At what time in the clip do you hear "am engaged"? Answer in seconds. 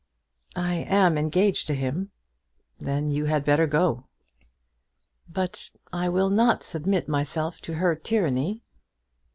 0.77-1.67